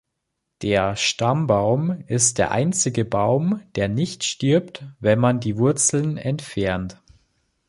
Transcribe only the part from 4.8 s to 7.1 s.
wenn man die Wurzeln entfernt.